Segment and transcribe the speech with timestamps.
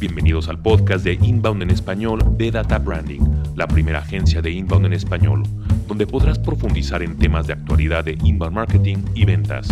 [0.00, 3.18] Bienvenidos al podcast de Inbound en español de Data Branding,
[3.56, 5.42] la primera agencia de Inbound en español,
[5.88, 9.66] donde podrás profundizar en temas de actualidad de inbound marketing y ventas.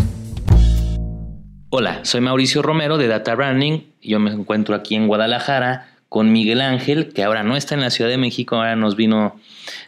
[1.70, 3.82] Hola, soy Mauricio Romero de Data Branding.
[4.02, 7.90] Yo me encuentro aquí en Guadalajara con Miguel Ángel, que ahora no está en la
[7.90, 9.38] Ciudad de México, ahora nos vino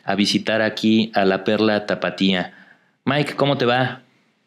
[0.04, 2.54] a visitar aquí a la Perla Tapatía.
[3.04, 4.02] Mike, ¿cómo te va?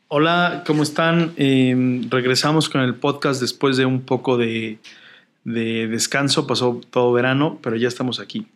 [0.07, 1.33] Hola, ¿cómo están?
[1.35, 4.79] Eh, regresamos con el podcast después de un poco de,
[5.43, 8.47] de descanso, pasó todo verano, pero ya estamos aquí.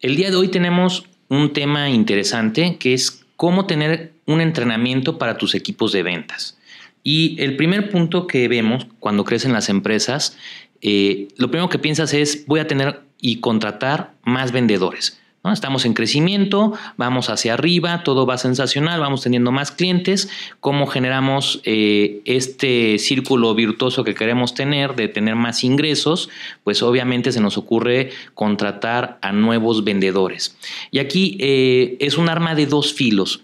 [0.00, 5.38] El día de hoy tenemos un tema interesante que es cómo tener un entrenamiento para
[5.38, 6.58] tus equipos de ventas.
[7.02, 10.36] Y el primer punto que vemos cuando crecen las empresas,
[10.80, 15.20] eh, lo primero que piensas es voy a tener y contratar más vendedores.
[15.52, 20.28] Estamos en crecimiento, vamos hacia arriba, todo va sensacional, vamos teniendo más clientes.
[20.60, 26.28] ¿Cómo generamos eh, este círculo virtuoso que queremos tener de tener más ingresos?
[26.64, 30.56] Pues obviamente se nos ocurre contratar a nuevos vendedores.
[30.90, 33.42] Y aquí eh, es un arma de dos filos,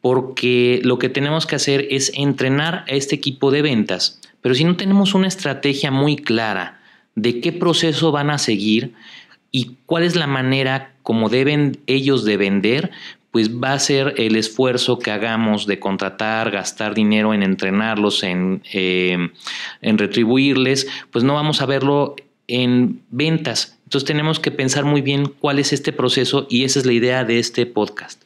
[0.00, 4.64] porque lo que tenemos que hacer es entrenar a este equipo de ventas, pero si
[4.64, 6.80] no tenemos una estrategia muy clara
[7.14, 8.94] de qué proceso van a seguir,
[9.50, 12.90] y cuál es la manera como deben ellos de vender,
[13.30, 18.62] pues va a ser el esfuerzo que hagamos de contratar, gastar dinero en entrenarlos, en,
[18.72, 19.30] eh,
[19.80, 22.16] en retribuirles, pues no vamos a verlo
[22.48, 23.78] en ventas.
[23.84, 27.24] Entonces tenemos que pensar muy bien cuál es este proceso y esa es la idea
[27.24, 28.22] de este podcast.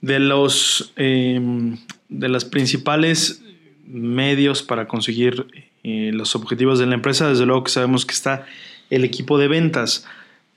[0.00, 1.78] De los em,
[2.08, 3.42] de las principales
[3.86, 5.46] medios para conseguir
[5.84, 8.46] eh, los objetivos de la empresa, desde luego que sabemos que está
[8.90, 10.06] el equipo de ventas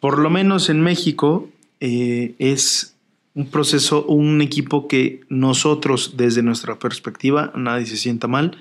[0.02, 1.47] por lo menos en México,
[1.80, 2.97] eh, es
[3.35, 8.57] un proceso, un equipo que nosotros, desde nuestra perspectiva, nadie se sienta mal,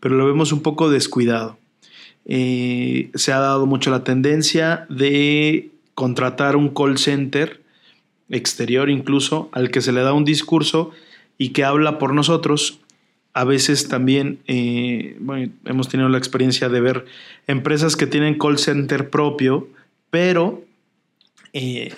[0.00, 1.56] pero lo vemos un poco descuidado.
[2.26, 7.62] Eh, se ha dado mucho la tendencia de contratar un call center
[8.28, 10.90] exterior incluso al que se le da un discurso
[11.38, 12.80] y que habla por nosotros.
[13.32, 15.18] A veces también eh,
[15.64, 17.06] hemos tenido la experiencia de ver
[17.46, 19.68] empresas que tienen call center propio,
[20.10, 20.62] pero
[21.52, 21.92] eh,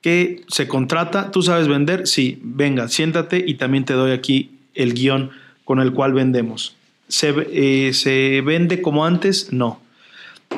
[0.00, 4.94] que se contrata, tú sabes vender, sí, venga, siéntate y también te doy aquí el
[4.94, 5.30] guion
[5.64, 6.76] con el cual vendemos.
[7.08, 9.52] ¿Se, eh, vende como antes?
[9.52, 9.80] No.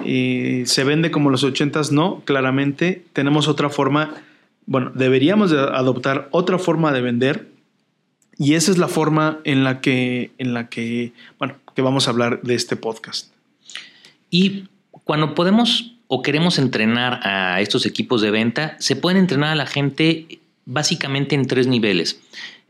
[0.05, 1.93] Eh, ¿Se vende como los ochentas?
[1.93, 3.05] No, claramente.
[3.13, 4.15] Tenemos otra forma,
[4.67, 7.49] bueno, deberíamos de adoptar otra forma de vender
[8.39, 12.11] y esa es la forma en la que, en la que, bueno, que vamos a
[12.11, 13.33] hablar de este podcast.
[14.31, 14.65] Y
[15.05, 19.67] cuando podemos o queremos entrenar a estos equipos de venta, se pueden entrenar a la
[19.67, 22.21] gente básicamente en tres niveles.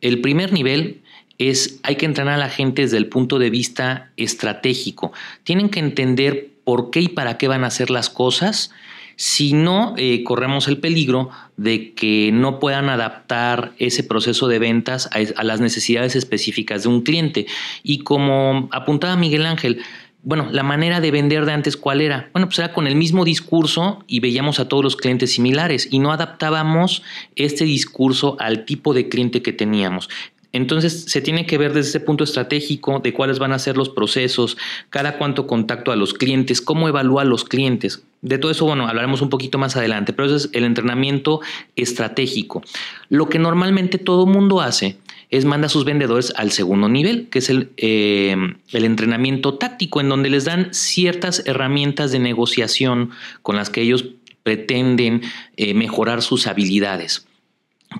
[0.00, 1.00] El primer nivel
[1.38, 5.12] es hay que entrenar a la gente desde el punto de vista estratégico.
[5.42, 8.70] Tienen que entender por qué y para qué van a hacer las cosas.
[9.16, 15.08] Si no, eh, corremos el peligro de que no puedan adaptar ese proceso de ventas
[15.12, 17.46] a las necesidades específicas de un cliente.
[17.84, 19.82] Y como apuntaba Miguel Ángel,
[20.24, 22.30] bueno, la manera de vender de antes, ¿cuál era?
[22.32, 25.98] Bueno, pues era con el mismo discurso y veíamos a todos los clientes similares y
[25.98, 27.02] no adaptábamos
[27.36, 30.08] este discurso al tipo de cliente que teníamos.
[30.54, 33.88] Entonces se tiene que ver desde ese punto estratégico de cuáles van a ser los
[33.88, 34.56] procesos,
[34.88, 38.04] cada cuánto contacto a los clientes, cómo evalúa a los clientes.
[38.22, 41.40] De todo eso, bueno, hablaremos un poquito más adelante, pero eso es el entrenamiento
[41.74, 42.62] estratégico.
[43.08, 44.96] Lo que normalmente todo mundo hace
[45.30, 48.36] es manda a sus vendedores al segundo nivel, que es el, eh,
[48.72, 53.10] el entrenamiento táctico, en donde les dan ciertas herramientas de negociación
[53.42, 54.06] con las que ellos
[54.42, 55.22] pretenden
[55.56, 57.26] eh, mejorar sus habilidades.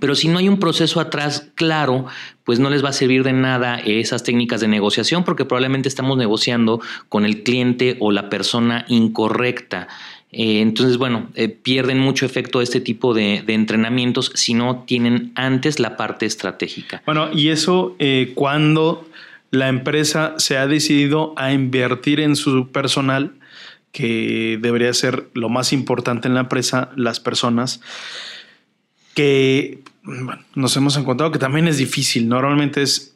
[0.00, 2.06] Pero si no hay un proceso atrás claro,
[2.44, 6.16] pues no les va a servir de nada esas técnicas de negociación porque probablemente estamos
[6.16, 9.88] negociando con el cliente o la persona incorrecta.
[10.36, 15.78] Eh, entonces, bueno, eh, pierden mucho efecto este tipo de, entrenamientos si no tienen antes
[15.78, 17.02] la parte estratégica.
[17.06, 19.08] Bueno, y eso eh, cuando
[19.52, 23.34] la empresa se ha decidido a invertir en su personal,
[23.92, 27.80] que debería ser lo más importante en la empresa, las personas,
[29.14, 29.78] que
[30.56, 32.28] nos hemos encontrado que también es difícil.
[32.28, 33.13] Normalmente es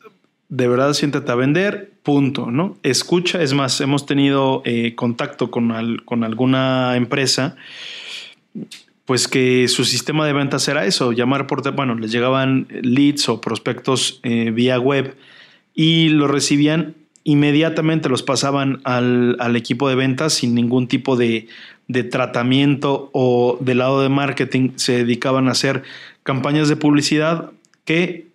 [0.49, 2.79] de verdad siéntate a vender, punto, ¿no?
[2.83, 7.57] Escucha, es más, hemos tenido eh, contacto con, con alguna empresa,
[9.05, 13.41] pues que su sistema de ventas era eso, llamar por, bueno, les llegaban leads o
[13.41, 15.17] prospectos eh, vía web
[15.75, 21.47] y los recibían inmediatamente, los pasaban al, al equipo de ventas sin ningún tipo de,
[21.89, 25.83] de tratamiento o del lado de marketing, se dedicaban a hacer
[26.23, 27.51] campañas de publicidad
[27.85, 28.28] que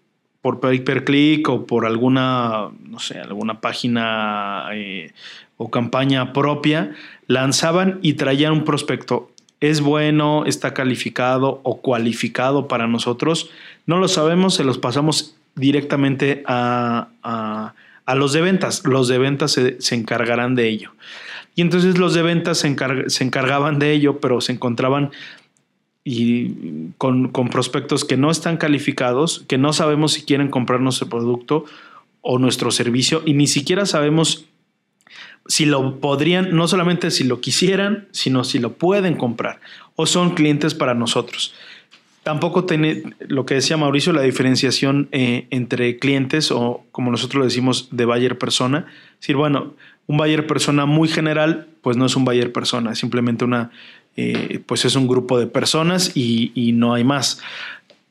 [0.43, 5.13] por pay per click o por alguna, no sé, alguna página eh,
[5.55, 6.91] o campaña propia,
[7.27, 9.31] lanzaban y traían un prospecto.
[9.61, 13.51] ¿Es bueno, está calificado o cualificado para nosotros?
[13.85, 17.07] No lo sabemos, se los pasamos directamente a,
[18.13, 18.83] los de ventas.
[18.83, 20.91] Los de ventas se, encargarán de ello.
[21.55, 22.75] Y entonces los de ventas se,
[23.09, 25.11] se encargaban de ello, pero se encontraban
[26.03, 31.07] y con, con, prospectos que no están calificados, que no sabemos si quieren comprar nuestro
[31.07, 31.65] producto
[32.21, 34.45] o nuestro servicio y ni siquiera sabemos
[35.47, 39.59] si lo podrían, no solamente si lo quisieran, sino si lo pueden comprar
[39.95, 41.53] o son clientes para nosotros.
[42.23, 47.45] Tampoco tiene lo que decía Mauricio, la diferenciación eh, entre clientes o como nosotros lo
[47.45, 48.85] decimos de buyer persona.
[49.15, 49.73] Es decir, bueno,
[50.07, 53.71] un buyer persona muy general, pues no es un buyer persona, es simplemente una,
[54.15, 57.41] eh, pues es un grupo de personas y, no hay más.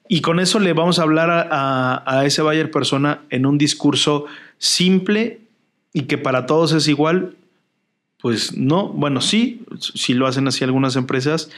[0.08, 4.26] Y con eso le vamos a hablar a, ese buyer persona en un discurso
[4.58, 5.40] simple
[5.92, 7.36] y que para todos es igual,
[8.20, 11.50] pues no, bueno, sí, sí lo hacen así algunas empresas,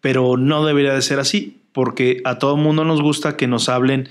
[0.00, 4.08] pero no debería de ser así, porque a todo mundo nos gusta que nos hablen,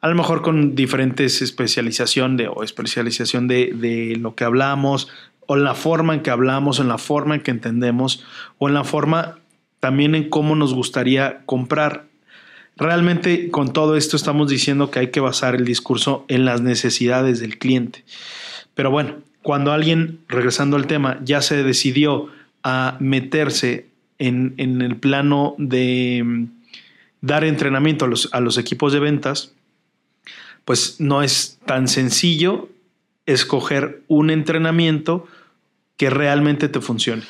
[0.00, 5.08] a lo mejor con diferentes especialización de, o especialización de, de lo que hablamos,
[5.50, 8.24] o en la forma en que hablamos, en la forma en que entendemos,
[8.58, 9.40] o en la forma
[9.80, 12.04] también en cómo nos gustaría comprar.
[12.76, 17.40] Realmente con todo esto estamos diciendo que hay que basar el discurso en las necesidades
[17.40, 18.04] del cliente.
[18.76, 22.28] Pero bueno, cuando alguien, regresando al tema, ya se decidió
[22.62, 23.88] a meterse
[24.20, 26.44] en, el plano de mm,
[27.22, 29.52] dar entrenamiento a los, a los equipos de ventas,
[30.64, 32.68] pues no es tan sencillo
[33.26, 35.26] escoger un entrenamiento
[36.00, 37.24] que realmente te funcione.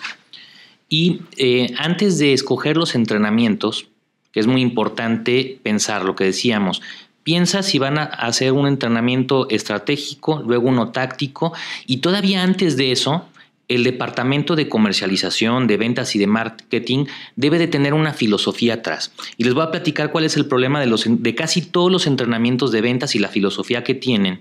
[0.88, 3.88] Y eh, antes de escoger los entrenamientos,
[4.30, 6.80] que es muy importante pensar lo que decíamos,
[7.22, 11.52] Piensa si van a hacer un entrenamiento estratégico, luego uno táctico
[11.86, 13.26] y todavía antes de eso,
[13.68, 17.04] el departamento de comercialización, de ventas y de marketing
[17.36, 19.12] debe de tener una filosofía atrás.
[19.36, 22.06] Y les voy a platicar cuál es el problema de, los, de casi todos los
[22.06, 24.40] entrenamientos de ventas y la filosofía que tienen.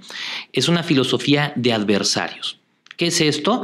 [0.53, 2.59] Es una filosofía de adversarios.
[2.95, 3.63] ¿Qué es esto?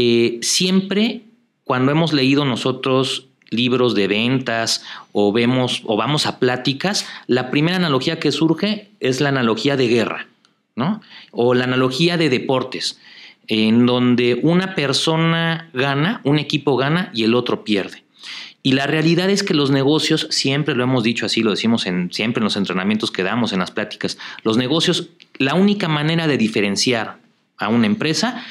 [0.00, 1.22] Eh, siempre
[1.64, 7.78] cuando hemos leído nosotros libros de ventas o vemos o vamos a pláticas, la primera
[7.78, 10.28] analogía que surge es la analogía de guerra,
[10.76, 11.00] ¿no?
[11.32, 13.00] O la analogía de deportes,
[13.48, 18.04] en donde una persona gana, un equipo gana y el otro pierde.
[18.62, 22.12] Y la realidad es que los negocios, siempre lo hemos dicho así, lo decimos en,
[22.12, 25.08] siempre en los entrenamientos que damos, en las pláticas, los negocios,
[25.38, 27.18] la única manera de diferenciar
[27.58, 28.44] a una empresa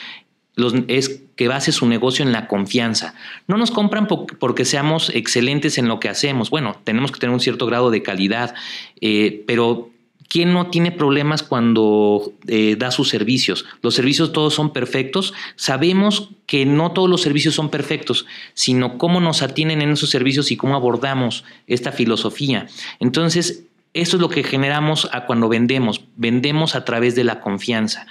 [0.88, 3.14] es que base su negocio en la confianza.
[3.48, 6.50] No nos compran porque seamos excelentes en lo que hacemos.
[6.50, 8.56] Bueno, tenemos que tener un cierto grado de calidad,
[9.00, 9.92] eh, pero
[10.28, 13.66] ¿quién no tiene problemas cuando eh, da sus servicios?
[13.82, 15.34] Los servicios todos son perfectos.
[15.56, 20.52] Sabemos que no todos los servicios son perfectos, sino cómo nos atienden en esos servicios
[20.52, 22.68] y cómo abordamos esta filosofía.
[23.00, 23.64] Entonces,
[23.94, 26.02] eso es lo que generamos a cuando vendemos.
[26.16, 28.06] Vendemos a través de la confianza.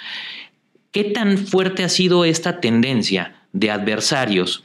[0.97, 4.65] ¿Qué tan fuerte ha sido esta tendencia de adversarios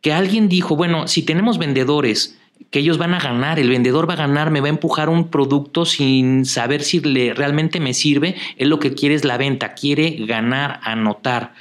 [0.00, 2.36] que alguien dijo, bueno, si tenemos vendedores
[2.72, 5.28] que ellos van a ganar, el vendedor va a ganar, me va a empujar un
[5.30, 9.74] producto sin saber si le, realmente me sirve, él lo que quiere es la venta,
[9.74, 11.54] quiere ganar, anotar.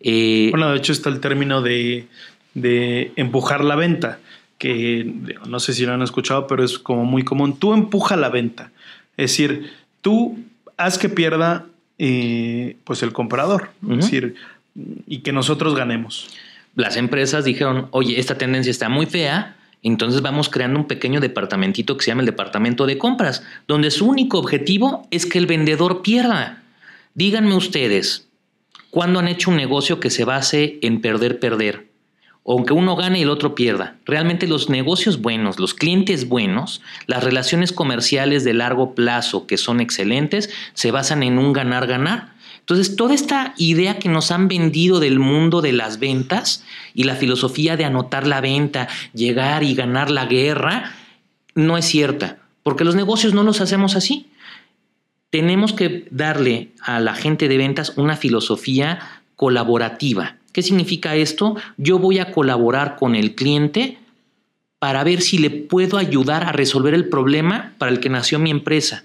[0.00, 2.08] Eh, bueno, de hecho está el término de,
[2.52, 4.18] de empujar la venta,
[4.58, 5.10] que
[5.46, 7.58] no sé si lo han escuchado, pero es como muy común.
[7.58, 8.70] Tú empuja la venta.
[9.16, 9.72] Es decir,
[10.02, 10.38] tú
[10.76, 11.69] haz que pierda
[12.02, 14.34] eh, pues el comprador, es decir,
[15.06, 16.30] y que nosotros ganemos.
[16.74, 21.98] Las empresas dijeron, oye, esta tendencia está muy fea, entonces vamos creando un pequeño departamentito
[21.98, 26.00] que se llama el departamento de compras, donde su único objetivo es que el vendedor
[26.00, 26.62] pierda.
[27.12, 28.26] Díganme ustedes,
[28.88, 31.89] ¿cuándo han hecho un negocio que se base en perder, perder?
[32.46, 33.96] Aunque uno gane y el otro pierda.
[34.04, 39.80] Realmente los negocios buenos, los clientes buenos, las relaciones comerciales de largo plazo que son
[39.80, 42.34] excelentes, se basan en un ganar-ganar.
[42.60, 47.16] Entonces, toda esta idea que nos han vendido del mundo de las ventas y la
[47.16, 50.92] filosofía de anotar la venta, llegar y ganar la guerra,
[51.54, 54.30] no es cierta, porque los negocios no los hacemos así.
[55.30, 59.00] Tenemos que darle a la gente de ventas una filosofía
[59.36, 61.56] colaborativa ¿Qué significa esto?
[61.76, 63.98] Yo voy a colaborar con el cliente
[64.78, 68.50] para ver si le puedo ayudar a resolver el problema para el que nació mi
[68.50, 69.04] empresa.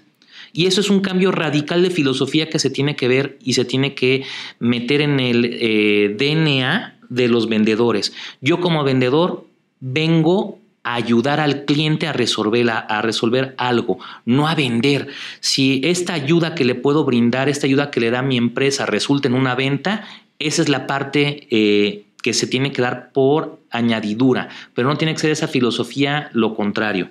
[0.52, 3.66] Y eso es un cambio radical de filosofía que se tiene que ver y se
[3.66, 4.24] tiene que
[4.58, 8.14] meter en el eh, DNA de los vendedores.
[8.40, 9.46] Yo como vendedor
[9.80, 15.08] vengo a ayudar al cliente a a resolver algo, no a vender.
[15.40, 19.28] Si esta ayuda que le puedo brindar, esta ayuda que le da mi empresa resulta
[19.28, 20.06] en una venta,
[20.38, 25.14] esa es la parte eh, que se tiene que dar por añadidura, pero no tiene
[25.14, 27.08] que ser esa filosofía lo contrario.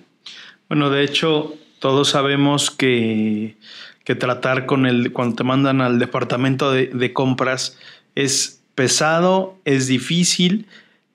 [0.68, 3.56] Bueno, de hecho, todos sabemos que,
[4.04, 7.78] que tratar con el, cuando te mandan al departamento de, compras,
[8.16, 10.68] es pesado, es difícil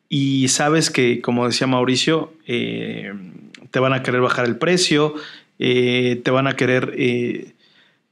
[0.09, 3.13] y sabes que, como decía Mauricio, eh,
[3.71, 5.15] te van a querer bajar el precio,
[5.59, 6.95] eh, te van a querer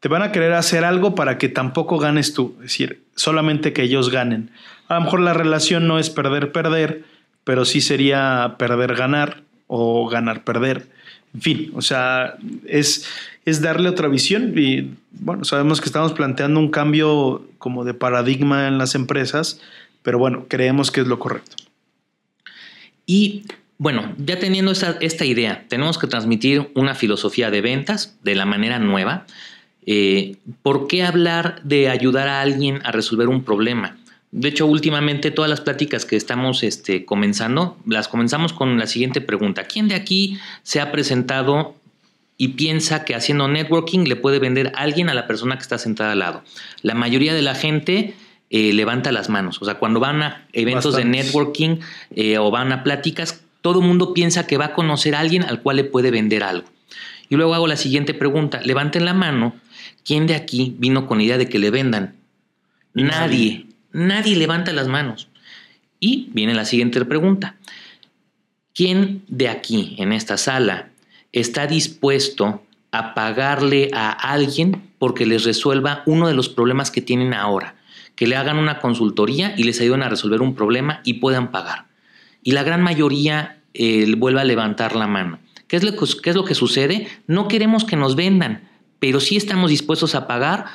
[0.00, 3.82] te van a querer hacer algo para que tampoco ganes tú, es decir, solamente que
[3.82, 4.50] ellos ganen.
[4.88, 7.04] A lo mejor la relación no es perder-perder,
[7.44, 10.86] pero sí sería perder-ganar o ganar-perder.
[11.34, 12.36] En fin, o sea,
[12.66, 13.06] es,
[13.44, 18.68] es darle otra visión y bueno, sabemos que estamos planteando un cambio como de paradigma
[18.68, 19.60] en las empresas,
[20.02, 21.56] pero bueno, creemos que es lo correcto.
[23.04, 23.44] Y
[23.78, 28.46] bueno, ya teniendo esta, esta idea, tenemos que transmitir una filosofía de ventas de la
[28.46, 29.26] manera nueva
[29.90, 33.96] eh, ¿Por qué hablar de ayudar a alguien a resolver un problema?
[34.32, 39.22] De hecho, últimamente todas las pláticas que estamos este, comenzando, las comenzamos con la siguiente
[39.22, 39.64] pregunta.
[39.64, 41.74] ¿Quién de aquí se ha presentado
[42.36, 45.78] y piensa que haciendo networking le puede vender a alguien a la persona que está
[45.78, 46.42] sentada al lado?
[46.82, 48.14] La mayoría de la gente
[48.50, 49.62] eh, levanta las manos.
[49.62, 51.78] O sea, cuando van a eventos de networking
[52.14, 55.44] eh, o van a pláticas, todo el mundo piensa que va a conocer a alguien
[55.44, 56.68] al cual le puede vender algo.
[57.30, 58.60] Y luego hago la siguiente pregunta.
[58.62, 59.54] Levanten la mano
[60.08, 62.14] ¿Quién de aquí vino con la idea de que le vendan?
[62.94, 63.66] Nadie.
[63.92, 65.28] Nadie levanta las manos.
[66.00, 67.56] Y viene la siguiente pregunta.
[68.74, 70.88] ¿Quién de aquí, en esta sala,
[71.32, 77.34] está dispuesto a pagarle a alguien porque les resuelva uno de los problemas que tienen
[77.34, 77.74] ahora?
[78.16, 81.84] Que le hagan una consultoría y les ayuden a resolver un problema y puedan pagar.
[82.42, 85.38] Y la gran mayoría eh, vuelve a levantar la mano.
[85.66, 87.08] ¿Qué es, lo ¿Qué es lo que sucede?
[87.26, 88.62] No queremos que nos vendan
[88.98, 90.66] pero sí estamos dispuestos a pagar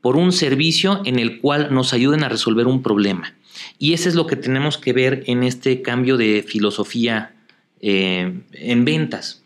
[0.00, 3.34] por un servicio en el cual nos ayuden a resolver un problema.
[3.78, 7.32] Y eso es lo que tenemos que ver en este cambio de filosofía
[7.80, 9.42] eh, en ventas.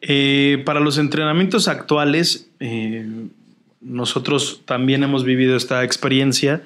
[0.00, 3.06] Eh, para los entrenamientos actuales, eh,
[3.80, 6.62] nosotros también hemos vivido esta experiencia.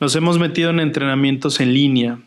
[0.00, 2.18] Nos hemos metido en entrenamientos en línea.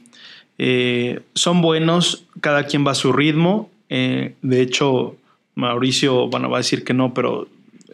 [1.34, 3.70] son buenos, cada quien va a su ritmo.
[3.90, 5.16] de hecho,
[5.56, 7.48] Mauricio, bueno, va a decir que no, pero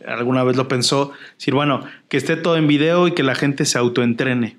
[0.07, 3.65] alguna vez lo pensó, decir, bueno, que esté todo en video y que la gente
[3.65, 4.57] se autoentrene.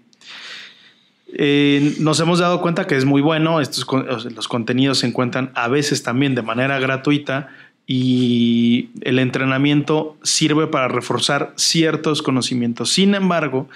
[1.34, 3.86] Eh, nos hemos dado cuenta que es muy bueno, estos,
[4.34, 7.48] los contenidos se encuentran a veces también de manera gratuita
[7.86, 12.90] y el entrenamiento sirve para reforzar ciertos conocimientos.
[12.90, 13.68] Sin embargo,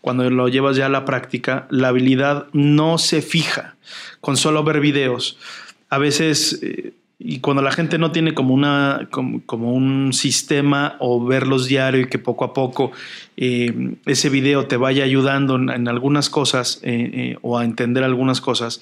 [0.00, 3.76] cuando lo llevas ya a la práctica, la habilidad no se fija
[4.20, 5.38] con solo ver videos.
[5.88, 6.92] A veces eh,
[7.22, 12.08] y cuando la gente no tiene como, una, como, un sistema o verlos diario y
[12.08, 12.92] que poco a poco
[13.36, 18.40] eh, ese video te vaya ayudando en, algunas cosas eh, eh, o a entender algunas
[18.40, 18.80] cosas,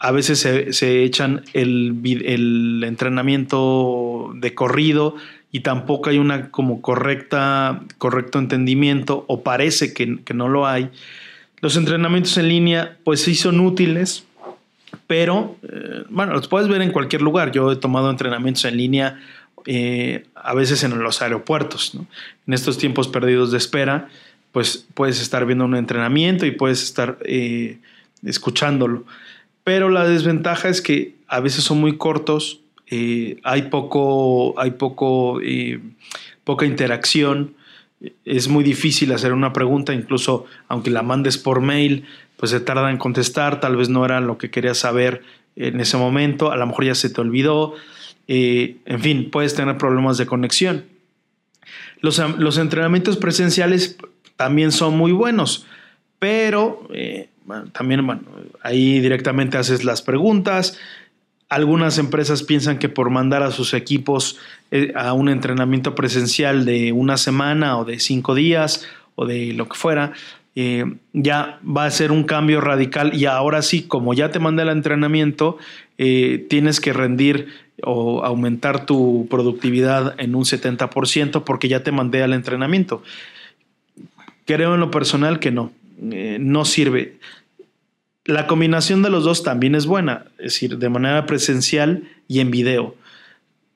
[0.00, 5.14] a veces se, echan el, el, entrenamiento de corrido
[5.52, 10.90] y tampoco hay una como correcta, correcto entendimiento o parece que, que no lo hay.
[11.60, 14.24] Los entrenamientos en línea pues sí son útiles,
[15.06, 17.52] pero eh, bueno, los puedes ver en cualquier lugar.
[17.52, 19.20] Yo he tomado entrenamientos en línea
[19.66, 21.92] eh, a veces en los aeropuertos.
[22.46, 24.08] En estos tiempos perdidos de espera,
[24.52, 27.78] pues puedes estar viendo un entrenamiento y puedes estar eh,
[28.24, 29.04] escuchándolo.
[29.64, 32.60] Pero la desventaja es que a veces son muy cortos,
[33.44, 35.40] hay poco, hay poco,
[36.42, 37.54] poca interacción
[38.24, 42.04] es muy difícil hacer una pregunta, incluso aunque la mandes por mail,
[42.36, 45.22] pues se tarda en contestar, tal vez no era lo que querías saber
[45.56, 47.74] en ese momento, a lo mejor ya se te olvidó,
[48.28, 50.84] eh, en fin, puedes tener problemas de conexión.
[52.00, 53.98] Los, los, entrenamientos presenciales
[54.36, 55.66] también son muy buenos,
[56.18, 57.28] pero eh,
[57.72, 58.06] también
[58.62, 60.78] ahí directamente haces las preguntas,
[61.50, 64.38] algunas empresas piensan que por mandar a sus equipos
[64.70, 69.68] eh, a un entrenamiento presencial de una semana o de cinco días o de lo
[69.68, 70.12] que fuera,
[70.54, 74.62] eh, ya va a ser un cambio radical y ahora sí, como ya te mandé
[74.62, 75.58] el entrenamiento,
[75.98, 77.48] eh, tienes que rendir
[77.82, 83.02] o aumentar tu productividad en un 70% porque ya te mandé al entrenamiento.
[84.46, 87.18] Creo en lo personal que no, no sirve.
[88.24, 92.50] La combinación de los dos también es buena, es decir, de manera presencial y en
[92.50, 92.94] video.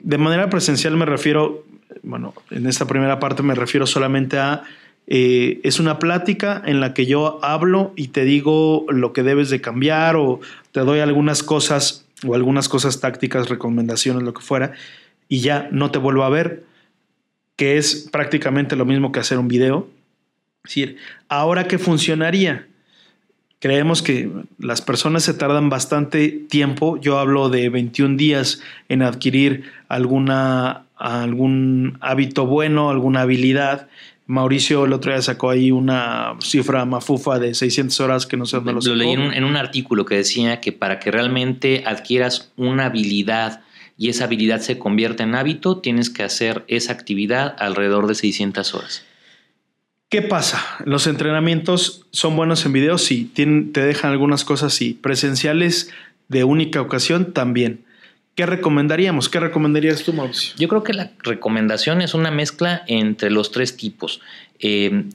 [0.00, 1.64] De manera presencial me refiero,
[2.02, 4.64] bueno, en esta primera parte me refiero solamente a,
[5.06, 9.50] eh, es una plática en la que yo hablo y te digo lo que debes
[9.50, 10.40] de cambiar o
[10.72, 14.72] te doy algunas cosas o algunas cosas tácticas, recomendaciones, lo que fuera,
[15.28, 16.64] y ya no te vuelvo a ver,
[17.56, 19.88] que es prácticamente lo mismo que hacer un video.
[20.64, 20.96] Es decir,
[21.28, 22.66] ¿ahora qué funcionaría?
[23.64, 24.28] Creemos que
[24.58, 31.96] las personas se tardan bastante tiempo, yo hablo de 21 días en adquirir alguna, algún
[32.02, 33.88] hábito bueno, alguna habilidad.
[34.26, 38.56] Mauricio el otro día sacó ahí una cifra mafufa de 600 horas que no sé
[38.56, 41.84] dónde lo Lo leí en un, en un artículo que decía que para que realmente
[41.86, 43.62] adquieras una habilidad
[43.96, 48.74] y esa habilidad se convierta en hábito, tienes que hacer esa actividad alrededor de 600
[48.74, 49.06] horas.
[50.14, 50.64] ¿Qué pasa?
[50.84, 53.32] Los entrenamientos son buenos en video, sí.
[53.34, 54.96] Te dejan algunas cosas, sí.
[55.02, 55.90] Presenciales
[56.28, 57.84] de única ocasión, también.
[58.36, 59.28] ¿Qué recomendaríamos?
[59.28, 60.54] ¿Qué recomendarías tú, Mauricio?
[60.56, 64.20] Yo creo que la recomendación es una mezcla entre los tres tipos.
[64.60, 65.06] Eh,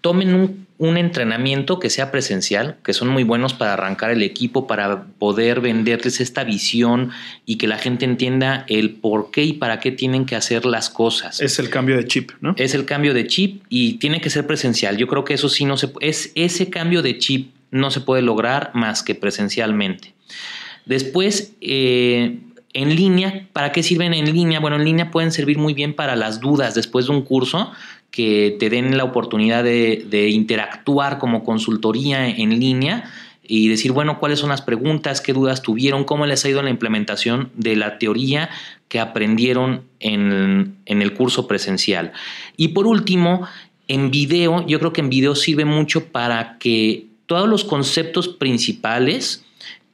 [0.00, 4.66] tomen un, un, entrenamiento que sea presencial, que son muy buenos para arrancar el equipo,
[4.66, 7.10] para poder venderles esta visión
[7.44, 10.90] y que la gente entienda el por qué y para qué tienen que hacer las
[10.90, 11.40] cosas.
[11.40, 12.54] Es el cambio de chip, ¿no?
[12.56, 14.96] Es el cambio de chip y tiene que ser presencial.
[14.96, 18.22] Yo creo que eso sí no se es ese cambio de chip no se puede
[18.22, 20.14] lograr más que presencialmente.
[20.84, 22.38] Después, eh,
[22.72, 24.60] en línea, ¿para qué sirven en línea?
[24.60, 27.72] Bueno, en línea pueden servir muy bien para las dudas después de un curso
[28.10, 33.10] que te den la oportunidad de, interactuar como consultoría en línea
[33.48, 36.70] y decir, bueno, cuáles son las preguntas, qué dudas tuvieron, cómo les ha ido la
[36.70, 38.50] implementación de la teoría
[38.88, 42.12] que aprendieron en, en el curso presencial.
[42.56, 43.46] Y por último,
[43.88, 49.44] en video, yo creo que en video sirve mucho para que todos los conceptos principales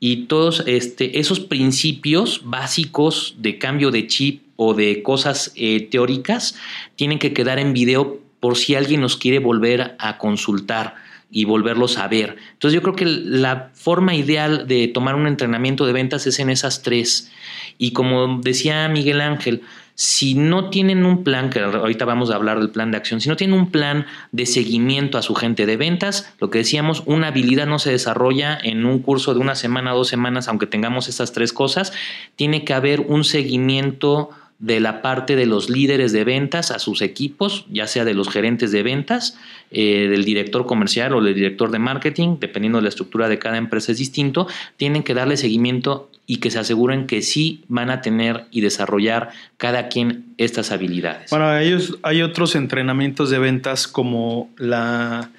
[0.05, 6.55] y todos este, esos principios básicos de cambio de chip o de cosas eh, teóricas
[6.97, 10.95] tienen que quedar en video por si alguien nos quiere volver a consultar
[11.31, 12.37] y volverlos a ver.
[12.53, 16.51] Entonces yo creo que la forma ideal de tomar un entrenamiento de ventas es en
[16.51, 17.33] esas tres.
[17.79, 19.63] Y como decía Miguel Ángel,
[19.95, 23.29] si no tienen un plan, que ahorita vamos a hablar del plan de acción, si
[23.29, 27.29] no tienen un plan de seguimiento a su gente de ventas, lo que decíamos, una
[27.29, 31.33] habilidad no se desarrolla en un curso de una semana, dos semanas, aunque tengamos estas
[31.33, 31.93] tres cosas,
[32.37, 34.31] tiene que haber un seguimiento
[34.63, 38.29] de la parte de los líderes de ventas a sus equipos, ya sea de los
[38.29, 39.37] gerentes de ventas,
[39.73, 43.57] eh, del director comercial o del director de marketing, dependiendo de la estructura de cada
[43.57, 44.47] empresa es distinto,
[44.77, 49.31] tienen que darle seguimiento y que se aseguren que sí van a tener y desarrollar
[49.57, 51.31] cada quien estas habilidades.
[51.31, 55.31] Bueno, ellos, hay otros entrenamientos de ventas como la,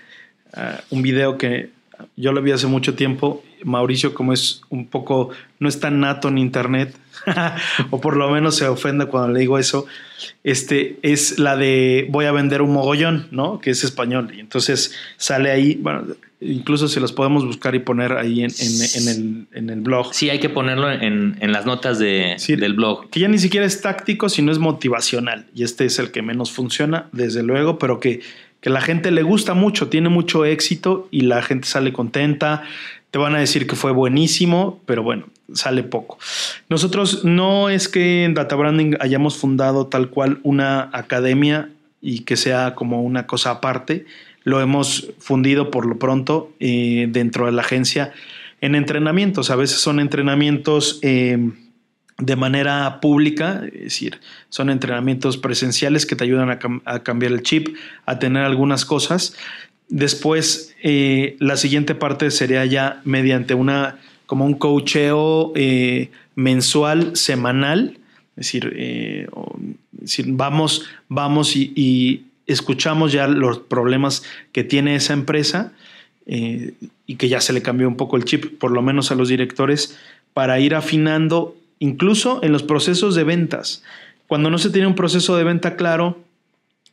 [0.57, 0.59] uh,
[0.93, 1.69] un video que
[2.17, 3.41] yo lo vi hace mucho tiempo.
[3.63, 6.95] Mauricio, como es un poco, no es tan nato en internet,
[7.89, 9.85] o por lo menos se ofende cuando le digo eso,
[10.43, 13.59] este, es la de voy a vender un mogollón, ¿no?
[13.59, 14.31] Que es español.
[14.35, 16.05] Y entonces sale ahí, bueno,
[16.39, 20.13] incluso se los podemos buscar y poner ahí en, en, en, el, en el, blog.
[20.13, 23.09] Sí, hay que ponerlo en, las notas de, sí, del blog.
[23.09, 25.45] Que ya ni siquiera es táctico, sino es motivacional.
[25.53, 28.21] Y este es el que menos funciona, desde luego, pero que
[28.63, 32.63] que la gente le gusta mucho, tiene mucho éxito y la gente sale contenta.
[33.13, 36.17] Te van a decir que fue buenísimo, pero bueno, sale poco.
[36.67, 41.69] Nosotros no es que en Data Branding hayamos fundado tal cual una academia
[42.01, 44.07] y que sea como una cosa aparte.
[44.43, 48.13] Lo hemos fundido por lo pronto eh, dentro de la agencia
[48.61, 49.51] en entrenamientos.
[49.51, 50.97] A veces son entrenamientos...
[51.03, 51.51] Eh,
[52.19, 57.75] de manera pública, es decir, son entrenamientos presenciales que te ayudan a cambiar el chip,
[58.05, 59.35] a tener algunas cosas.
[59.89, 67.97] Después, eh, la siguiente parte sería ya mediante una, como un coacheo eh, mensual, semanal,
[68.35, 69.27] es decir, eh,
[70.27, 75.71] vamos, vamos y, escuchamos ya los problemas que tiene esa empresa
[76.25, 79.29] y que ya se le cambió un poco el chip, por lo menos a los
[79.29, 79.97] directores,
[80.33, 83.81] para ir afinando incluso en los procesos de ventas.
[84.27, 86.19] Cuando no se tiene un proceso de venta claro,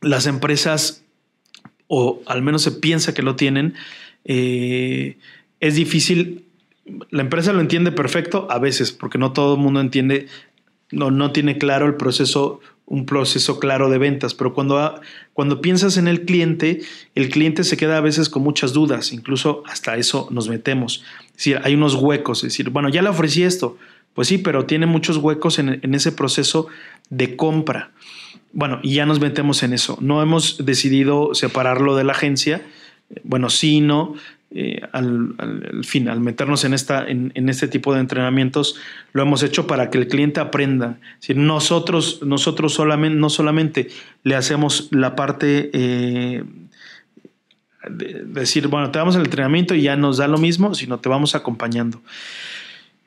[0.01, 1.03] las empresas,
[1.93, 3.73] o al menos se piensa que lo tienen,
[4.23, 5.17] eh,
[5.59, 6.45] es difícil.
[7.09, 10.27] La empresa lo entiende perfecto a veces, porque no todo el mundo entiende,
[10.89, 15.01] no, no tiene claro el proceso, un proceso claro de ventas, pero cuando,
[15.33, 16.79] cuando piensas en el cliente,
[17.13, 21.03] el cliente se queda a veces con muchas dudas, incluso hasta eso nos metemos.
[21.31, 23.77] Es decir, hay unos huecos, es decir, bueno, ya le ofrecí esto,
[24.13, 26.67] pues sí, pero tiene muchos huecos en, ese proceso
[27.09, 27.91] de compra.
[28.53, 29.97] Bueno, y ya nos metemos en eso.
[30.01, 32.61] No hemos decidido separarlo de la agencia.
[33.23, 34.15] Bueno, sí, no.
[34.53, 38.75] Eh, al, al, al, fin, al meternos en, esta, en, este tipo de entrenamientos,
[39.13, 40.99] lo hemos hecho para que el cliente aprenda.
[41.21, 43.87] Decir, nosotros, nosotros solamente, no solamente
[44.23, 46.43] le hacemos la parte eh,
[47.89, 51.07] de decir, bueno, te damos el entrenamiento y ya nos da lo mismo, sino te
[51.07, 52.01] vamos acompañando.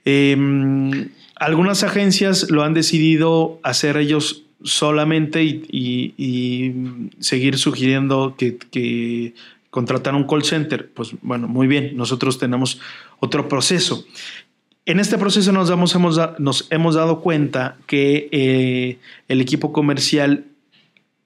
[0.04, 6.72] Eh, algunas agencias lo han decidido hacer ellos solamente y,
[7.18, 9.34] seguir sugiriendo que, que,
[9.70, 10.88] contratar un call center.
[10.94, 12.80] Pues bueno, muy bien, nosotros tenemos
[13.18, 14.06] otro proceso.
[14.86, 20.44] En este proceso nos, damos, hemos, nos hemos dado cuenta que eh, el equipo comercial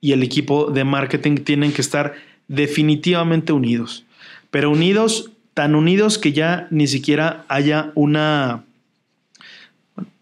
[0.01, 2.15] y el equipo de marketing tienen que estar
[2.47, 4.05] definitivamente unidos,
[4.51, 8.65] pero unidos, tan unidos que ya ni siquiera haya una,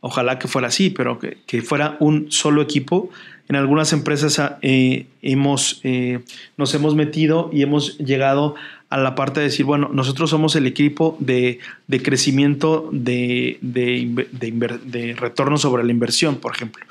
[0.00, 3.10] ojalá que fuera así, pero que, fuera un solo equipo.
[3.48, 6.20] En algunas empresas ah, eh, hemos, eh,
[6.56, 8.56] nos hemos metido y hemos llegado
[8.88, 11.58] a la parte de decir, bueno, nosotros somos el equipo de,
[12.02, 13.58] crecimiento de,
[15.18, 16.84] retorno sobre la inversión, por ejemplo.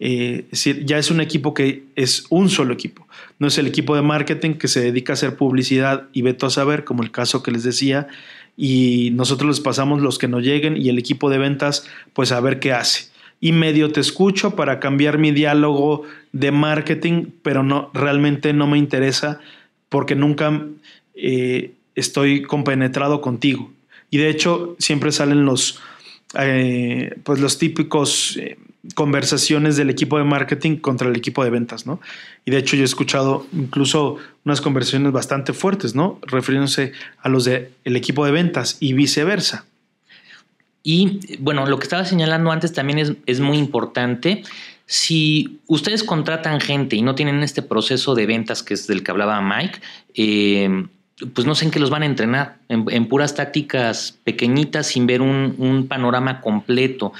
[0.00, 3.06] Eh, es decir, ya es un equipo que es un solo equipo.
[3.38, 6.50] No es el equipo de marketing que se dedica a hacer publicidad y veto a
[6.50, 8.08] saber, como el caso que les decía,
[8.56, 12.40] y nosotros les pasamos los que no lleguen y el equipo de ventas, pues a
[12.40, 13.08] ver qué hace.
[13.40, 18.78] Y medio te escucho para cambiar mi diálogo de marketing, pero no, realmente no me
[18.78, 19.40] interesa
[19.88, 20.66] porque nunca
[21.14, 23.70] eh, estoy compenetrado contigo.
[24.10, 25.80] Y de hecho, siempre salen los,
[26.38, 28.38] eh, pues los típicos
[28.94, 32.00] conversaciones del equipo de marketing contra el equipo de ventas, ¿no?
[32.44, 36.18] Y de hecho yo he escuchado incluso unas conversaciones bastante fuertes, ¿no?
[36.22, 36.92] Refiriéndose
[37.22, 39.64] a los del equipo de ventas y viceversa.
[40.82, 44.42] Y bueno, lo que estaba señalando antes también es, es muy importante.
[44.84, 49.10] Si ustedes contratan gente y no tienen este proceso de ventas que es del que
[49.10, 49.80] hablaba Mike,
[50.14, 50.86] eh,
[51.32, 55.22] pues no sé en qué los van a entrenar, en, puras tácticas pequeñitas sin ver
[55.22, 57.14] un panorama completo.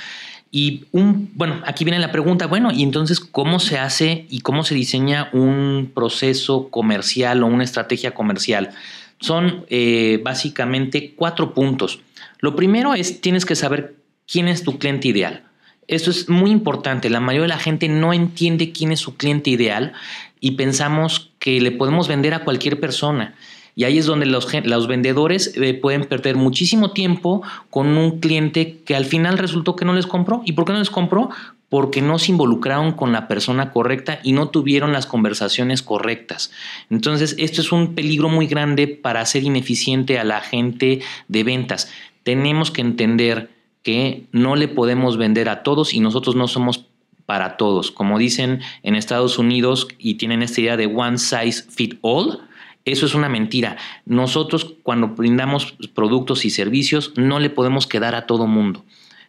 [0.57, 4.63] Y un, bueno, aquí viene la pregunta, bueno, y entonces, ¿cómo se hace y cómo
[4.63, 8.71] se diseña un proceso comercial o una estrategia comercial?
[9.19, 11.99] Son eh, básicamente cuatro puntos.
[12.39, 13.97] Lo primero es, tienes que saber
[14.31, 15.43] quién es tu cliente ideal.
[15.89, 17.11] Esto es muy importante.
[17.11, 19.93] La mayoría de la gente no entiende quién es su cliente ideal
[20.39, 23.35] y pensamos que le podemos vender a cualquier persona.
[23.77, 28.79] Y ahí es donde los, los vendedores eh, pueden perder muchísimo tiempo con un cliente
[28.85, 30.43] que al final resultó que no les compró.
[30.45, 31.31] ¿Y por qué no les compró?
[31.69, 36.53] Porque no se involucraron con la persona correcta y no tuvieron las conversaciones correctas.
[36.89, 41.91] Entonces, esto es un peligro muy grande para hacer ineficiente a la gente de ventas.
[42.23, 43.51] Tenemos que entender
[43.83, 46.87] que no le podemos vender a todos y nosotros no somos
[47.27, 47.91] para todos.
[47.91, 52.41] Como dicen en Estados Unidos y tienen esta idea de one size fit all,
[52.85, 53.77] eso es una mentira.
[54.05, 58.85] Nosotros cuando brindamos productos y servicios no le podemos quedar a todo mundo.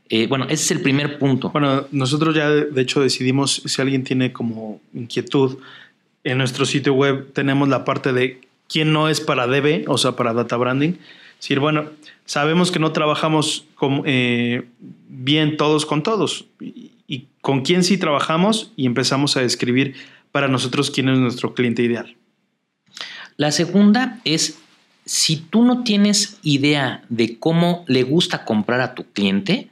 [0.09, 1.49] Eh, bueno, ese es el primer punto.
[1.49, 5.57] Bueno, nosotros ya de hecho decidimos, si alguien tiene como inquietud,
[6.23, 10.15] en nuestro sitio web tenemos la parte de quién no es para DB, o sea,
[10.15, 10.91] para data branding.
[10.91, 11.85] Es decir, bueno,
[12.25, 13.65] sabemos que no trabajamos
[14.05, 14.65] eh,
[15.07, 19.95] bien todos con todos y, y con quién sí trabajamos y empezamos a describir
[20.31, 22.15] para nosotros quién es nuestro cliente ideal.
[23.37, 24.59] La segunda es,
[25.05, 29.69] si tú no tienes idea de cómo le gusta comprar a tu cliente,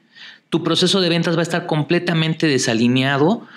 [0.49, 3.47] tu proceso de ventas va a estar completamente desalineado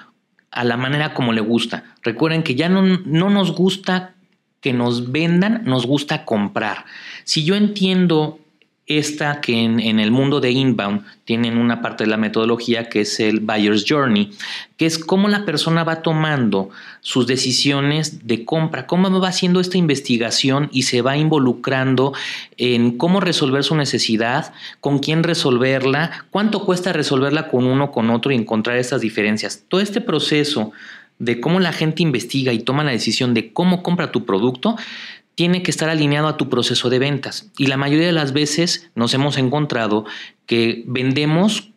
[0.51, 1.85] a la manera como le gusta.
[2.03, 4.15] Recuerden que ya no, no nos gusta
[4.61, 6.87] que nos vendan, nos gusta comprar.
[7.25, 8.39] Si yo entiendo
[8.87, 13.19] esta que en, el mundo de inbound tienen una parte de la metodología que es
[13.19, 14.31] el buyer's journey,
[14.77, 16.71] que es cómo la persona va tomando
[17.01, 22.13] sus decisiones de compra, cómo va haciendo esta investigación y se va involucrando
[22.59, 28.31] en cómo resolver su necesidad, con quién resolverla, cuánto cuesta resolverla con uno, con otro
[28.31, 29.65] y encontrar estas diferencias.
[29.69, 30.73] Todo este proceso
[31.19, 34.77] de cómo la gente investiga y toma la decisión de cómo compra tu producto,
[35.37, 37.53] tiene que estar alineado a tu proceso de ventas.
[37.57, 40.07] Y la mayoría de las veces nos hemos encontrado
[40.47, 41.71] que vendemos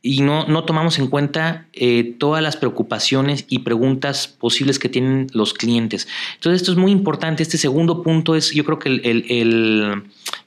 [0.00, 5.26] y no, no tomamos en cuenta eh, todas las preocupaciones y preguntas posibles que tienen
[5.32, 6.06] los clientes.
[6.34, 7.42] Entonces esto es muy importante.
[7.42, 10.02] Este segundo punto es yo creo que el, el, el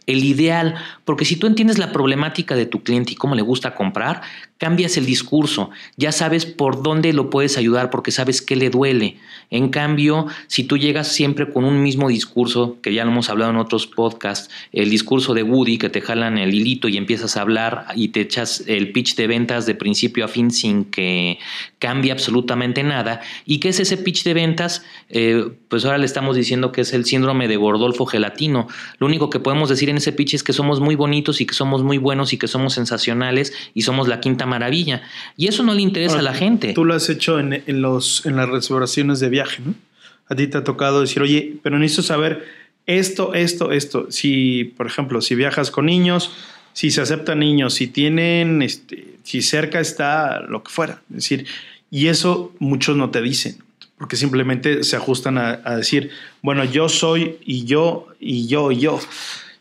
[0.08, 4.22] ideal, porque si tú entiendes la problemática de tu cliente y cómo le gusta comprar,
[4.58, 9.18] cambias el discurso, ya sabes por dónde lo puedes ayudar porque sabes qué le duele.
[9.50, 13.52] En cambio, si tú llegas siempre con un mismo discurso, que ya lo hemos hablado
[13.52, 17.42] en otros podcasts, el discurso de Woody, que te jalan el hilito y empiezas a
[17.42, 21.40] hablar y te echas el pitch de ventas de principio a fin sin que
[21.80, 23.22] cambie absolutamente nada.
[23.46, 24.84] ¿Y qué es ese pitch de ventas?
[25.10, 28.68] Eh, pues ahora le estamos diciendo que es el síndrome de Gordolfo gelatino.
[29.00, 31.54] Lo único que podemos decir en ese pitch es que somos muy bonitos y que
[31.54, 35.04] somos muy buenos y que somos sensacionales y somos la quinta maravilla.
[35.38, 36.74] Y eso no le interesa a la gente.
[36.74, 39.76] Tú lo has hecho en, los, en las restauraciones de viaje, ¿no?
[40.28, 42.46] A ti te ha tocado decir, oye, pero necesito saber
[42.86, 44.08] esto, esto, esto.
[44.10, 46.32] Si, por ejemplo, si viajas con niños,
[46.74, 51.02] si se aceptan niños, si tienen, este, si cerca está lo que fuera.
[51.10, 51.46] Es decir,
[51.90, 53.58] Y eso muchos no te dicen,
[53.98, 56.10] porque simplemente se ajustan a, decir,
[56.42, 59.00] bueno, yo soy y yo y yo y yo.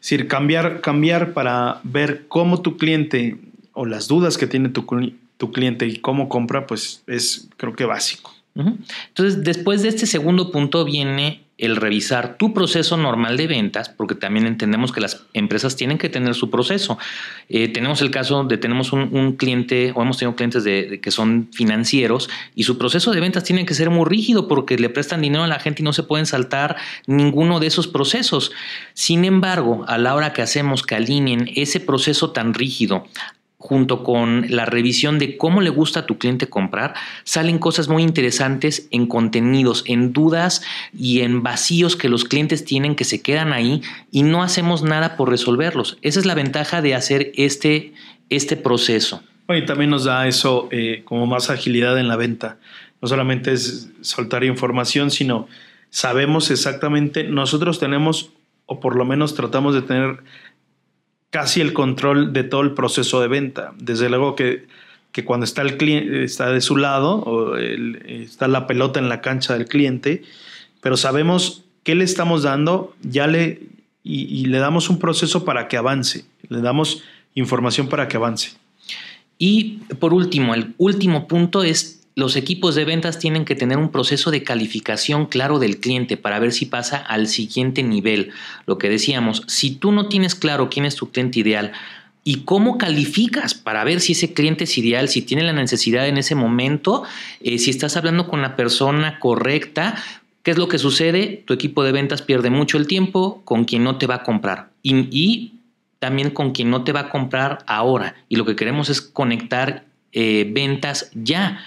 [0.01, 3.37] Es decir, cambiar, cambiar para ver cómo tu cliente
[3.75, 4.87] o las dudas que tiene tu,
[5.37, 8.33] tu cliente y cómo compra, pues es creo que básico.
[8.55, 14.15] Entonces, después de este segundo punto viene el revisar tu proceso normal de ventas, porque
[14.15, 16.99] también entendemos que las empresas tienen que tener su proceso.
[17.49, 21.49] Eh, tenemos el caso de tenemos un, cliente o hemos tenido clientes de, que son
[21.53, 25.45] financieros y su proceso de ventas tiene que ser muy rígido porque le prestan dinero
[25.45, 28.53] a la gente y no se pueden saltar ninguno de esos procesos.
[28.95, 33.07] Sin embargo, a la hora que hacemos que alineen ese proceso tan rígido
[33.61, 36.95] junto con la revisión de cómo le gusta a tu cliente comprar,
[37.25, 40.63] salen cosas muy interesantes en contenidos, en dudas
[40.99, 45.15] y en vacíos que los clientes tienen que se quedan ahí y no hacemos nada
[45.19, 45.99] por resolverlos.
[46.01, 47.93] Esa es la ventaja de hacer este,
[48.31, 49.23] este proceso.
[49.51, 52.57] y también nos da eso eh, como más agilidad en la venta.
[53.03, 55.49] No solamente es soltar información, sino
[55.91, 58.31] sabemos exactamente, nosotros tenemos,
[58.65, 60.23] o por lo menos tratamos de tener
[61.31, 63.73] casi el control de todo el proceso de venta.
[63.79, 64.67] Desde luego que,
[65.13, 69.21] que cuando está el cliente, está de su lado, o está la pelota en la
[69.21, 70.23] cancha del cliente,
[70.81, 73.63] pero sabemos qué le estamos dando, ya le,
[74.03, 77.03] y, le damos un proceso para que avance, le damos
[77.35, 78.53] información para que avance.
[79.39, 83.91] Y por último, el último punto es los equipos de ventas tienen que tener un
[83.91, 88.31] proceso de calificación claro del cliente para ver si pasa al siguiente nivel.
[88.67, 91.73] Lo que decíamos, si tú no tienes claro quién es tu cliente ideal,
[92.23, 96.19] ¿Y cómo calificas para ver si ese cliente es ideal, si tiene la necesidad en
[96.19, 97.03] ese momento,
[97.41, 99.97] eh, si estás hablando con la persona correcta?
[100.43, 101.43] ¿Qué es lo que sucede?
[101.47, 104.69] Tu equipo de ventas pierde mucho el tiempo con quien no te va a comprar
[104.83, 105.55] y,
[105.99, 108.15] también con quien no te va a comprar ahora.
[108.29, 111.63] Y lo que queremos es conectar eh, ventas ya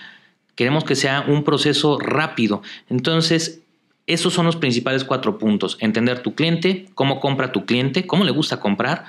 [0.56, 2.62] Queremos que sea un proceso rápido.
[2.90, 3.62] Entonces,
[4.06, 5.78] esos son los principales cuatro puntos.
[5.80, 9.06] Entender tu cliente, cómo compra tu cliente, cómo le gusta comprar,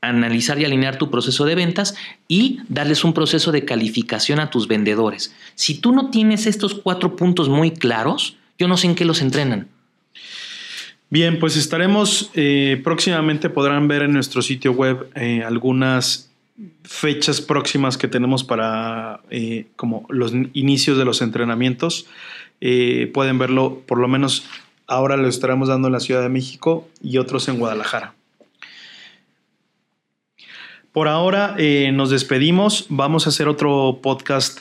[0.00, 1.94] analizar y alinear tu proceso de ventas
[2.28, 5.34] y darles un proceso de calificación a tus vendedores.
[5.54, 9.22] Si tú no tienes estos cuatro puntos muy claros, yo no sé en qué los
[9.22, 9.68] entrenan.
[11.08, 16.31] Bien, pues estaremos eh, próximamente, podrán ver en nuestro sitio web eh, algunas
[16.84, 22.06] fechas próximas que tenemos para eh, como los inicios de los entrenamientos.
[22.60, 24.46] Eh, pueden verlo, por lo menos
[24.86, 28.14] ahora lo estaremos dando en la Ciudad de México y otros en Guadalajara.
[30.92, 32.86] Por ahora eh, nos despedimos.
[32.90, 34.60] Vamos a hacer otro podcast.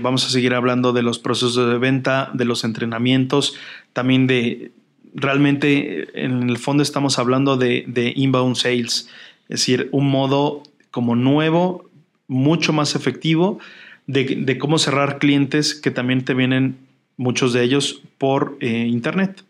[0.00, 3.54] vamos a seguir hablando de los procesos de venta, de los entrenamientos,
[3.92, 4.72] también de
[5.14, 9.08] realmente en el fondo estamos hablando de, de inbound sales,
[9.48, 11.88] es decir, un modo como nuevo,
[12.28, 13.58] mucho más efectivo
[14.06, 16.78] de, cómo cerrar clientes que también te vienen
[17.16, 19.44] muchos de ellos por eh, internet.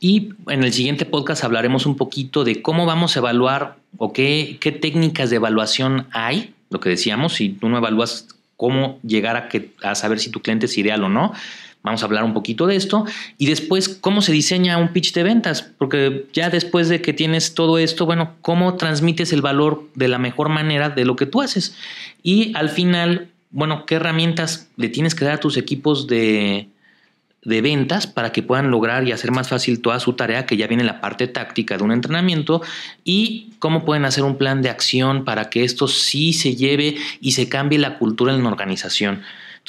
[0.00, 4.56] Y en el siguiente podcast hablaremos un poquito de cómo vamos a evaluar o qué,
[4.60, 9.48] qué técnicas de evaluación hay, lo que decíamos, si tú no evalúas cómo llegar a,
[9.48, 11.32] que, a saber si tu cliente es ideal o no,
[11.82, 13.06] Vamos a hablar un poquito de esto.
[13.38, 17.54] Y después cómo se diseña un pitch de ventas, porque ya después de que tienes
[17.54, 21.40] todo esto, bueno, cómo transmites el valor de la mejor manera de lo que tú
[21.40, 21.74] haces.
[22.22, 26.68] Y al final, bueno, qué herramientas le tienes que dar a tus equipos de,
[27.44, 30.66] de ventas para que puedan lograr y hacer más fácil toda su tarea, que ya
[30.66, 32.60] viene la parte táctica de un entrenamiento,
[33.04, 37.32] y cómo pueden hacer un plan de acción para que esto sí se lleve y
[37.32, 39.22] se cambie la cultura en la organización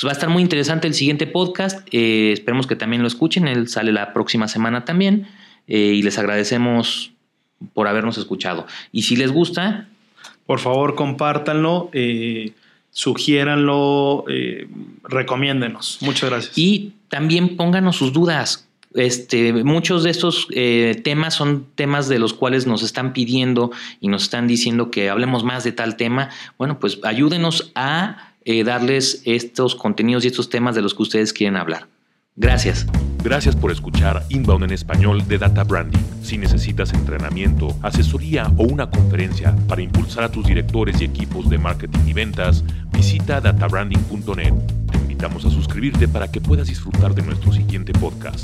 [0.05, 1.87] va a estar muy interesante el siguiente podcast.
[1.91, 3.47] Eh, esperemos que también lo escuchen.
[3.47, 5.27] Él sale la próxima semana también.
[5.67, 7.11] Eh, y les agradecemos
[7.73, 8.65] por habernos escuchado.
[8.91, 9.87] Y si les gusta...
[10.47, 11.89] Por favor, compártanlo.
[11.93, 12.51] Eh,
[12.89, 14.25] sugiéranlo,
[15.03, 15.99] recomiéndenos.
[16.01, 16.57] Muchas gracias.
[16.57, 18.67] Y también pónganos sus dudas.
[18.93, 20.47] Este, muchos de estos
[21.03, 25.45] temas son temas de los cuales nos están pidiendo y nos están diciendo que hablemos
[25.45, 26.31] más de tal tema.
[26.57, 31.33] Bueno, pues ayúdenos a eh, darles estos contenidos y estos temas de los que ustedes
[31.33, 31.87] quieren hablar.
[32.35, 32.87] Gracias.
[33.23, 35.99] Gracias por escuchar Inbound en español de Data Branding.
[36.23, 41.59] Si necesitas entrenamiento, asesoría o una conferencia para impulsar a tus directores y equipos de
[41.59, 44.53] marketing y ventas, visita databranding.net.
[44.91, 48.43] Te invitamos a suscribirte para que puedas disfrutar de nuestro siguiente podcast.